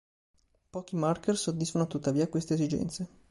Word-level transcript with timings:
Pochi 0.71 0.95
marker 0.95 1.37
soddisfano 1.37 1.85
tuttavia 1.85 2.27
queste 2.27 2.55
esigenze. 2.55 3.07